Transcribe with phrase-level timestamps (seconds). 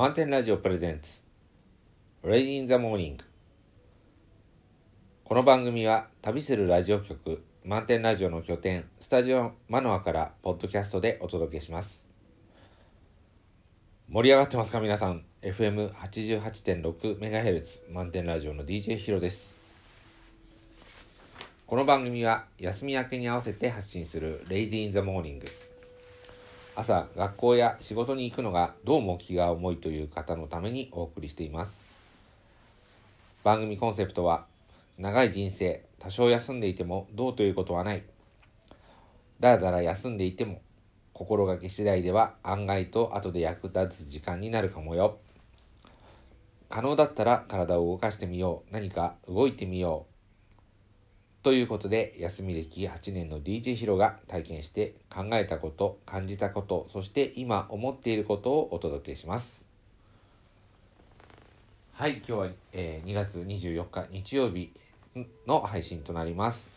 [0.00, 1.20] 満点ラジオ presents。
[2.24, 3.24] Late in the Morning
[5.24, 12.06] この番組は旅するラジオ局満点ラジオの拠点スタジオマノアからポッドキャストでお届けします。
[14.08, 19.52] 盛り上がってますか皆さん？FM88.6MHz 満点ラジオの DJ ヒロです。
[21.66, 25.46] この番組は休み明けに合わせて発信する Late in the Morning
[26.76, 31.84] 朝学校や仕事に行くのがどうも気が重いという方のためにお送りしています。
[33.42, 34.46] 番組コンセプトは
[34.96, 38.04] 長い人生多少休んでいてもどうということはない。
[39.40, 40.60] だらだら休んでいても
[41.12, 45.18] 心がけ次第では案外と後で役立つ時間になるかもよ。
[46.68, 48.72] 可能だったら体を動かしてみよう。
[48.72, 50.09] 何か動いてみよう。
[51.42, 59.64] ということで、休み歴8年の DJ ヒロが体験して考えたこと、感じたこと、そして今思っていることをお届けします。
[61.94, 64.70] はい、今日は、えー、2月24日日曜日
[65.46, 66.68] の配信となります。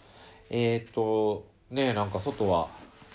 [0.49, 2.69] えっ、と、ねなんか外は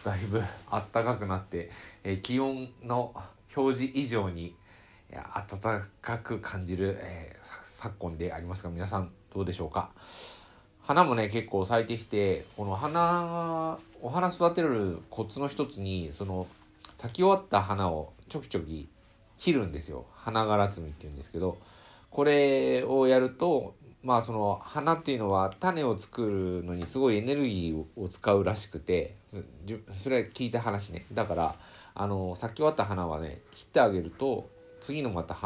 [0.05, 1.71] だいぶ暖かくなって、
[2.05, 3.15] えー、気温の
[3.57, 4.55] 表示以上に
[5.11, 9.93] 暖かく感じる、えー、昨今でありますが、皆さんどうでしょうか？
[10.89, 16.47] 花もね結構咲いてきてこの花お花育てるコツの一つにその
[16.97, 18.89] 咲き終わった花をちょきちょき
[19.37, 20.07] 切るんですよ。
[20.17, 21.59] 花がら摘みっていうんですけど
[22.11, 29.15] これをやるとまあその花っていうのは種を作るのにすごいエネルギーを使うらしくて
[29.99, 31.05] それは聞いた話ね。
[31.13, 31.55] だから
[31.95, 34.49] あの咲き終わった花はね切ってあげると
[34.81, 35.37] 次のまた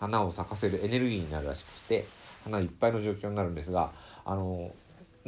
[0.00, 2.04] 花を咲かせるエネルギーになるらしくして
[2.42, 3.92] 花いっぱいの状況になるんですが
[4.24, 4.72] あの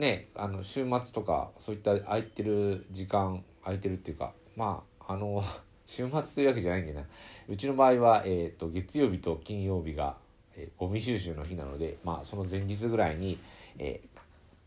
[0.00, 5.44] ねあの週末とかそういった空いてる時間空いてるっていうかまああの
[5.86, 7.06] 週末というわけじゃないんだよな
[7.48, 10.16] うちの場合は、えーと、月曜日と金曜日が、
[10.54, 13.38] えー、ゴミ収集の日なので、まあ、その前日ぐらいに、
[13.76, 14.00] え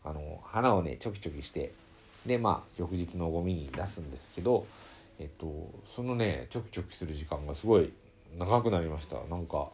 [0.04, 1.72] ー、あの花をねちょきちょきして
[2.26, 4.66] でまあ翌日のゴミに出すんですけど、
[5.18, 7.92] えっ、ー、と、そのねちょきちょきする時間がすごい
[8.38, 9.70] 長くなりましたなんか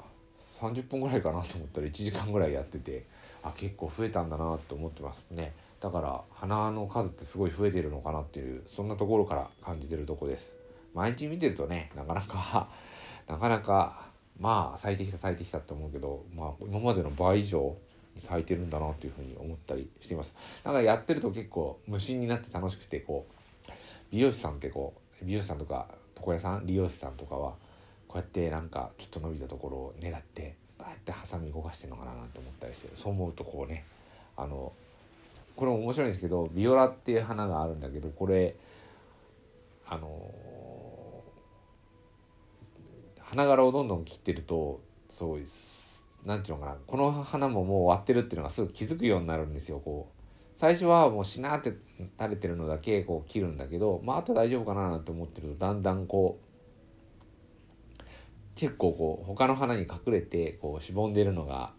[0.52, 3.04] 30分ぐらいかなと思ったら1時間ぐらいやってて。
[3.42, 5.52] あ結構増えたんだなって思ってますね。
[5.80, 10.56] だから花の数ってすごい増えてるのかなっていうそんなところから感じてるとこです。
[10.94, 12.68] 毎日見てるとねなかなか
[13.26, 17.76] なかなかまあ咲いてきた咲いてきたって思うけどまあ今までの倍以上
[18.14, 20.34] に咲いてるんだなっていうふうに思ったりしています。
[20.62, 23.26] だからやってると結構無心になって楽しくてこ
[23.68, 23.72] う
[24.10, 27.54] 美容師さんってこう美容師さんとか床屋さん理容師さんとかは
[28.06, 33.84] こうやってなんかちょっと伸びたところを狙ってああやってハサミ動かしてるのかなと思ったりしてそう思うとこうね
[34.36, 34.72] あの
[35.56, 38.54] これも面白いんですけどビオラっていう花があるんだけどこれ
[39.86, 40.08] あの
[43.18, 45.40] 花柄をどんどん切ってるとそう
[46.24, 50.20] なんていうのかなこの花ももう終わってるっていうのがすぐ気づくようになるんですよこう。
[50.56, 51.72] 最初はもうしなって
[52.18, 56.49] 垂れてるのだけこう切るんだけどまああと大丈夫かななんて思ってるとだんだんこう
[58.54, 61.72] 結構こう他の花に隠れてこうしぼんでるのが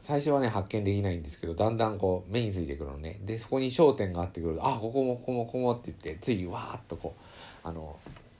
[0.00, 7.14] 最初はね発見できないんですけどだんだんこう目についてくるのねでそこに焦点があってくるとあここもここもここもって言ってついわーっとこ
[7.64, 7.96] うあの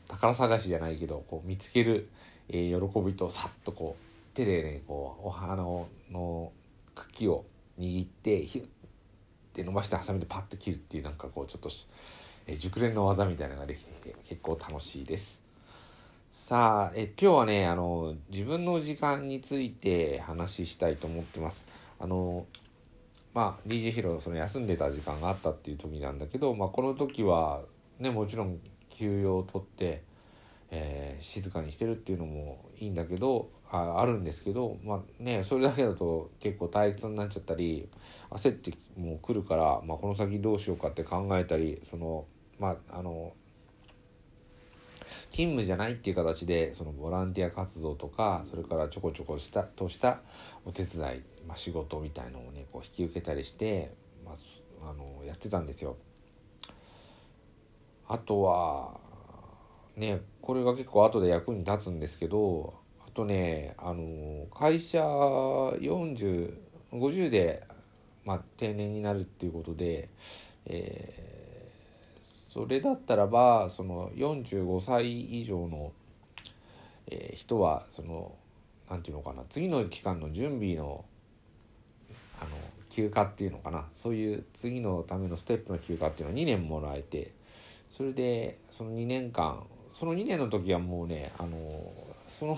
[0.08, 2.08] 宝探しじゃないけどこう見つける、
[2.48, 5.86] えー、喜びとさっとこう手でねこうお花の
[6.94, 7.44] 茎を
[7.78, 8.66] 握ってヒュッ
[9.52, 11.70] て伸ばしてハサミでパッと切るっていうなんかこうちょっと、
[12.46, 15.40] えー、熟練の技みたいなのができてきて結構楽しいです。
[16.40, 21.62] さあ、え今日はね、あの、自分の時間について話したいと思ってます。
[22.00, 22.44] あの、
[23.32, 27.60] まあ、DJ ヒロ、その休んでた時間があったっていう時なんだけど、まあ、この時は、
[28.00, 28.58] ね、もちろん
[28.88, 30.02] 休養を取って、
[30.72, 37.88] えー、静かにしてるっていうのもいいんだけど、ああるんですけど、まあね、それだけだと結構退屈になっちゃったり、
[38.30, 42.24] 焦ってもう来るから、まあ、この先どうしようかって考えたり、その、
[42.58, 43.34] まあ、あの、
[45.30, 50.20] 勤務じゃないっていう形でそのボランティア活動とかそれからちょこちょこしたとした
[50.64, 53.92] お手伝い、まあ、仕事みたいのをねこう引き受けたりして、
[54.24, 55.96] まあ、あのやってたんですよ。
[58.08, 58.98] あとは
[59.96, 62.74] ねこれが結構後で役に立つんですけど
[63.06, 67.62] あとねあの会社4050で、
[68.24, 70.08] まあ、定年になるっていうことで、
[70.66, 71.39] えー
[72.52, 75.92] それだったらばその45歳以上の、
[77.06, 78.34] えー、人はその
[78.90, 81.04] 何て言うのかな次の期間の準備の
[82.40, 82.50] あの
[82.88, 87.32] 休暇っていうのかなそういう次のためのステップの休暇っていうのは2年もらえて
[87.96, 89.62] それでその2年間
[89.92, 91.92] その2年の時はもうねあの
[92.38, 92.56] その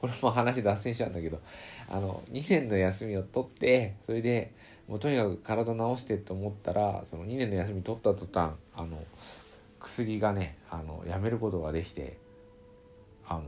[0.00, 1.40] これも話脱線しちゃうんだけど
[1.88, 4.52] あの2年の休みを取ってそれで
[4.88, 9.02] もうとにかく体治してと思ったらその2年の休み取った途端あの
[9.80, 12.18] 薬がねあのやめることができて
[13.26, 13.44] あの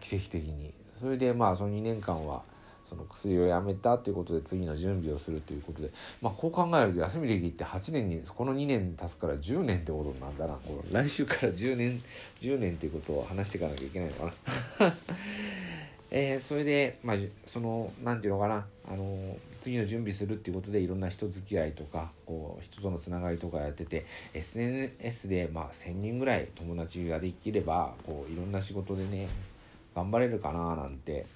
[0.00, 2.42] 奇跡的にそれでまあその2年間は
[2.88, 5.90] その薬をやめたということで次の準備をするということで、
[6.22, 12.02] まあ、こう考えると休みできって8年にこの2年経つから10年ってことなんだなこの来週から10年
[12.40, 14.32] 10年っていうことを話していかなきゃいけないのか
[14.80, 14.94] な。
[16.10, 29.28] えー、それで、まあ、その何て言うのかなあの次の準備するっていうことでいろんな人付き合いとかこう人とのつながりとかやってて SNS で、まあ、1,000人ぐらい友達ができればこういろんな仕事でね
[29.94, 31.26] 頑張れるかななんて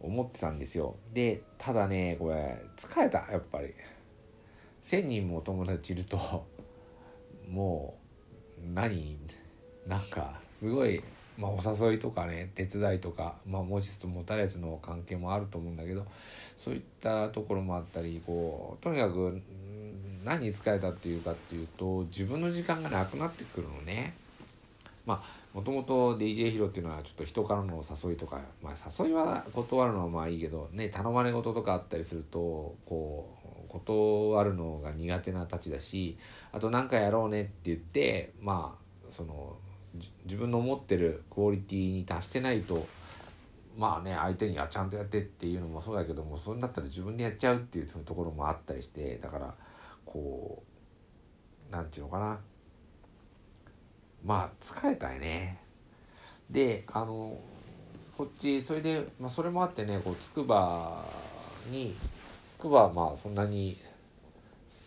[0.00, 0.96] 思ってたんですよ。
[1.12, 3.74] でただねこれ疲れたやっぱり。
[4.90, 6.46] 1,000人も友達いると
[7.48, 7.94] も
[8.58, 9.16] う何？
[9.86, 11.02] なんかすごい、
[11.40, 16.04] まあ、お誘いとかね手伝いとか、まあ、持ちつと持たれつの関係もあると思うんだけど
[16.58, 19.40] そういったところもあったりこうとにかく
[20.22, 24.14] 何に疲れたっていうかっていうと自分の時間がなくなってくるのね。
[25.06, 33.34] まあもともと DJ ヒロっていうのはちょっと人からの誘いとか、まあ、誘いは断るのはまあいいけどね頼まれ事とかあったりするとこ
[33.66, 36.16] う断るのが苦手なたちだし
[36.52, 39.56] あと何かやろうねって言ってまあその
[40.24, 42.86] 自分の思ってるクオリティに達してないと
[43.76, 49.54] まあね相手にはちゃんとやってっていうのもそうだけどもそれだったら自分でやっちゃうっていうそういうところもあったりしてだから
[50.04, 50.62] こ
[51.68, 52.38] う何て言うのかな。
[54.24, 55.58] まあ疲れたよね。
[56.50, 57.38] であの
[58.18, 61.04] こっちそれで、まあ、それもあってねこうつくば
[61.70, 61.94] に
[62.48, 63.78] つくばはまあそんなに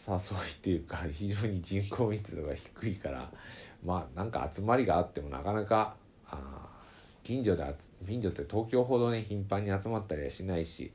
[0.08, 3.32] 誘いっていうか非常に人口密度が低いから
[3.86, 5.96] まあなんか集まりがあってもなかなか
[6.28, 6.68] あ
[7.24, 7.64] 近所で
[8.08, 10.92] 近所って東京ほどね頻繁に集まったりはしないし、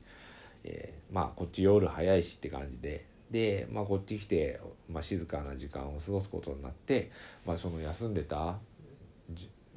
[0.63, 3.05] えー、まあこっち夜早いしって感じで。
[3.31, 4.59] で、まあ、こっち来て、
[4.89, 7.11] まあ、静かな時間を過ごすことになって、
[7.45, 8.57] まあ、その休んでた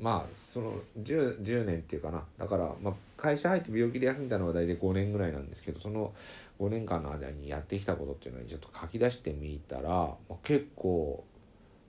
[0.01, 2.25] まあその 10, 10年っていうかな。
[2.39, 6.13] だから、まあ、会社入って病気で休んだのは大体5年ぐらいなんですけどその
[6.59, 11.25] 5年間の間にやってきたことっていうのにちょっと書き出してみたら、まあ、結構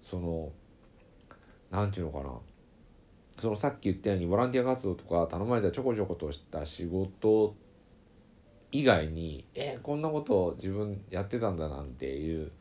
[0.04, 0.52] その
[1.74, 2.34] 何て言うのかな。
[3.40, 7.56] そのさっき言ったようにボランティア活動とか頼まれたちょこちょことした仕事
[8.72, 12.52] 以外にえー、こんなこと自分やってたんだなんていう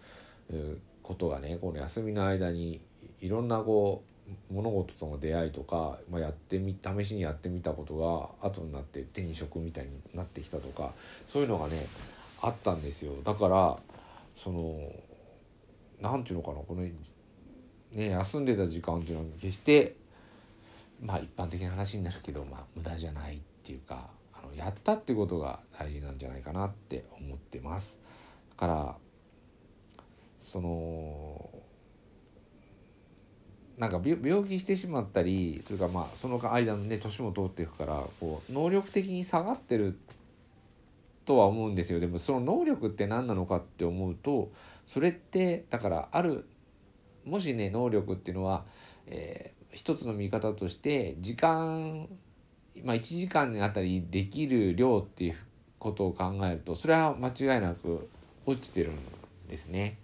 [1.03, 2.81] ことがねこの休みの間に
[3.20, 4.03] いろんなこ
[4.50, 7.97] う物事との出会いとか、まあ、やってみ試しにやってみたこと
[8.41, 10.93] が後になって手に職みたいになってきたとか
[11.29, 11.87] そういうのがね
[12.41, 13.12] あったんですよ。
[13.25, 13.79] だから
[14.43, 14.91] その
[16.00, 16.82] 何て言うのかなこの
[17.94, 19.97] ね休んでた時間っていうのは決して
[21.00, 27.99] まあ一般的な話になるけどまあ無駄じゃないっていうかあのやったってことが大事なんじゃないかなって思ってます。
[28.50, 28.97] だから
[30.39, 31.50] その
[33.79, 39.99] なんか病気してしまったりそれからまあその間のね年も通っていくからこう能力的に下がってる
[41.25, 42.00] とは思うんですよ。
[42.00, 44.50] でもその能力って何なのかって思うと
[44.87, 46.45] それってだからある
[47.25, 48.65] もしね能力っていうのは、
[49.07, 52.09] えー、一つの見方として時間
[52.85, 55.37] まあ、1時間にあたりできる量っていう
[55.79, 58.09] ことを考えるとそれは間違いなく
[58.47, 58.99] 落ちてるん
[59.49, 59.99] ですね。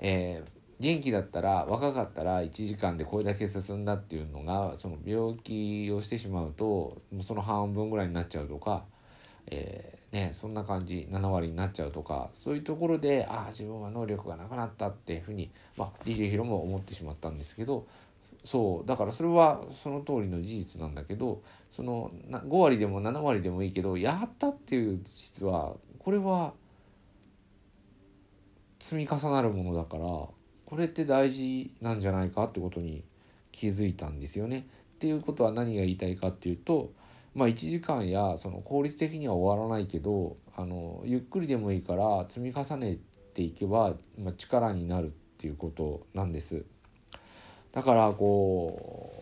[0.00, 8.84] えー、元気だったら若かったら1時間でこれだけ進んだっていうのがその病気をしてしまうとその半分ぐらいになっちゃうとか、
[9.46, 17.86] えー、ね、そんな感じ7割になっちゃうとかそういうところでああ自分は能力がなくなったっていうふうに、まあ、DJ ヒロも思ってしまったんですけど
[18.44, 26.52] そうだからそれはその通りの事実なんだけどその5割でも7割でもいいけどやったっていう実はこれは
[28.80, 30.32] 積み重なるものだからこ
[30.76, 33.02] れって大事なんじゃないかってことに
[33.50, 34.66] 気づいたんですよね。
[34.94, 36.92] っていうことは何が言いたいかっていうと
[37.34, 42.98] まあ1時間やその効率的には終わらないけどあのゆっくりでもいいから積み重ね
[43.34, 46.64] ていけば、まあ、力になるっていうことなんです。
[47.72, 49.12] だからこ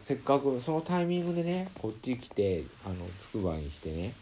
[0.00, 4.14] うせっかくそのタイミングでねこっち来てあのつくばに来てね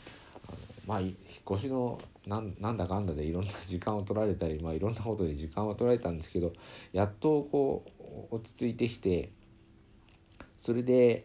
[0.49, 1.15] あのまあ引っ
[1.53, 6.53] 越しのなんなんだかんだでいろんな時間を取られたり、まあ、いろんなことで時間は取られたんですけど
[6.93, 7.85] やっとこ
[8.31, 9.31] う落ち着いてきて
[10.59, 11.25] それで、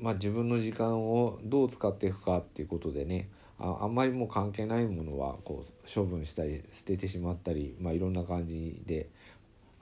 [0.00, 9.08] まあ、自分の時間をどう使っていくかっていうことでねああんまりもう関係ないものはこう処分したり捨ててしまったり、まあ、いろんな感じで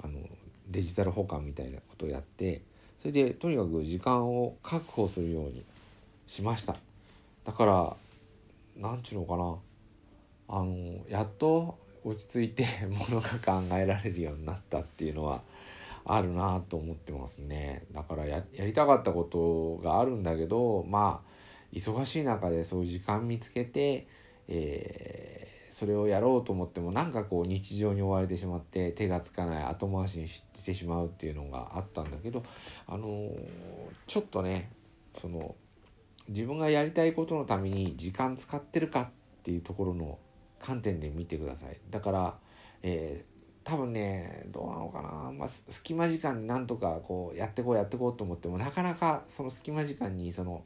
[0.02, 0.18] あの
[0.68, 2.62] デジタル保管みたいなことをやって
[3.00, 5.64] それでとにかく時間を確保するように
[6.26, 6.76] しました。
[7.44, 7.96] だから
[8.76, 9.56] なんちゅうのかな。
[10.48, 15.42] あのやっと落ち着いて ものが考えられるようになったっていうのは
[16.04, 17.84] あるなと思ってますね。
[17.92, 21.32] だからやりたかったことがあるんだけどまあ
[21.72, 24.06] 忙しい中でそういう時間見つけて、
[24.48, 32.42] えー、それをやろうと思ってもなんかこう日常に追われてしまって手がつかない後回しにしてしまうっていうのがあったんだけど
[32.86, 33.32] あのー、
[34.06, 34.70] ちょっとね
[35.20, 35.54] その
[36.28, 39.10] 自分がやりたいことのために時間使ってるかっ
[39.42, 40.18] ていうところの
[40.60, 41.76] 観点で見てください。
[41.90, 42.38] だから、
[42.82, 43.31] えー、
[43.64, 50.62] 多分ねどうなのかな、まあ、隙間時間になんとかこうやってこうやってこうと思ってもなかなかその隙間時間にその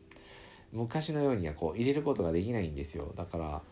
[0.72, 3.12] 昔のようにはこう入れることができないんですよ。
[3.16, 3.62] だから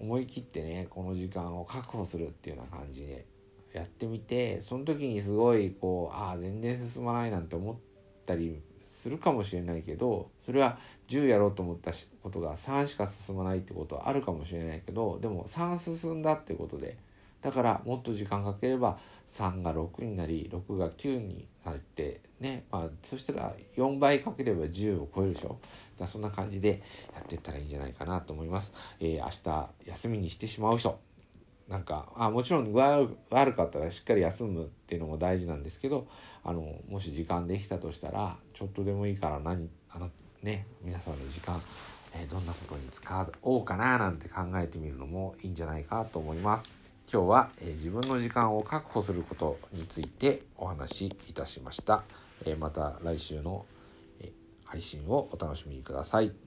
[0.00, 3.26] 思い切ってねこの時間を確保するっていうような感じで
[3.72, 7.76] やってみてその時にすごいこうああ全然進まないなんて思っ
[8.24, 10.78] たりするかもしれないけどそれは
[11.08, 16.96] 10やろうと思ったことが3しか進まないってことはあるかもしれないけどでも3進んだってことで
[17.46, 18.98] だからもっと時間かければ
[19.28, 25.60] 3が6になり6が9になってね、まあ、そしたら4倍かければ10を超えるでしょ
[25.96, 26.82] だそんな感じで
[27.14, 28.72] やっていったらいいんじゃないかなと思います。
[28.98, 30.98] えー、明日休みにしてしまう人
[31.68, 36.08] なんかあもちろん具合悪かったらしっかり休むっていうのも大事なんですけど
[36.42, 40.10] あのもし時間できたとしたらちょっとでもいいから何あの
[40.42, 41.62] ね皆さんの時間、
[42.12, 46.85] えー、どんなことに使おうかななんて考えてみるのもいいんじゃないかと思います。
[47.12, 52.02] 今日は、えー、自分の時間を確保することについてお話しいたしました。
[52.44, 53.64] えー、また来週の
[54.64, 56.45] 配信をお楽しみください。